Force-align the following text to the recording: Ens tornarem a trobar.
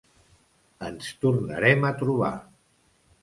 Ens 0.87 1.09
tornarem 1.25 1.85
a 1.89 1.93
trobar. 1.99 2.33